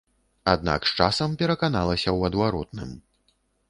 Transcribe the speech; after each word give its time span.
Аднак 0.53 0.81
з 0.87 0.91
часам 1.03 1.37
пераканалася 1.43 2.07
ў 2.17 2.33
адваротным. 2.33 3.01